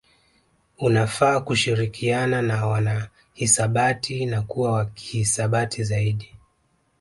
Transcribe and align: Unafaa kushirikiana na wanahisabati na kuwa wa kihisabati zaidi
Unafaa 0.79 1.39
kushirikiana 1.39 2.41
na 2.41 2.65
wanahisabati 2.65 4.25
na 4.25 4.41
kuwa 4.41 4.71
wa 4.71 4.85
kihisabati 4.85 5.83
zaidi 5.83 6.35